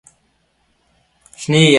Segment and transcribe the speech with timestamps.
[0.03, 0.17] But it
[1.35, 1.69] was legal in Russia.